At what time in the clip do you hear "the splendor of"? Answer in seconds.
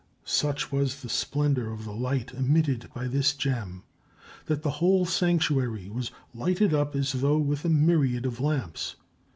1.03-1.85